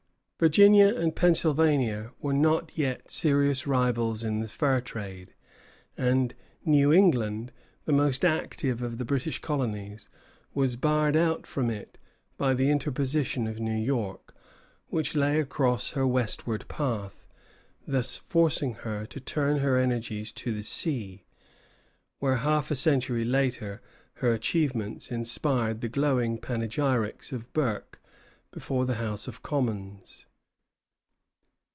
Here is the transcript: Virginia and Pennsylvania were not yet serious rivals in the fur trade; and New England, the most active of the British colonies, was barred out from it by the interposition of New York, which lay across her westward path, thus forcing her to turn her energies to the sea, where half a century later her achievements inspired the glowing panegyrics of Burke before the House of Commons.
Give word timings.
Virginia 0.43 0.87
and 0.95 1.15
Pennsylvania 1.15 2.13
were 2.19 2.33
not 2.33 2.75
yet 2.75 3.11
serious 3.11 3.67
rivals 3.67 4.23
in 4.23 4.39
the 4.39 4.47
fur 4.47 4.81
trade; 4.81 5.35
and 5.95 6.33
New 6.65 6.91
England, 6.91 7.51
the 7.85 7.91
most 7.91 8.25
active 8.25 8.81
of 8.81 8.97
the 8.97 9.05
British 9.05 9.37
colonies, 9.37 10.09
was 10.55 10.75
barred 10.77 11.15
out 11.15 11.45
from 11.45 11.69
it 11.69 11.99
by 12.37 12.55
the 12.55 12.71
interposition 12.71 13.45
of 13.45 13.59
New 13.59 13.75
York, 13.77 14.33
which 14.87 15.13
lay 15.15 15.39
across 15.39 15.91
her 15.91 16.07
westward 16.07 16.67
path, 16.67 17.27
thus 17.85 18.17
forcing 18.17 18.73
her 18.73 19.05
to 19.05 19.19
turn 19.19 19.57
her 19.59 19.77
energies 19.77 20.31
to 20.31 20.51
the 20.51 20.63
sea, 20.63 21.23
where 22.17 22.37
half 22.37 22.71
a 22.71 22.75
century 22.75 23.23
later 23.23 23.79
her 24.13 24.33
achievements 24.33 25.11
inspired 25.11 25.81
the 25.81 25.87
glowing 25.87 26.39
panegyrics 26.39 27.31
of 27.31 27.53
Burke 27.53 28.01
before 28.49 28.87
the 28.87 28.95
House 28.95 29.27
of 29.27 29.43
Commons. 29.43 30.25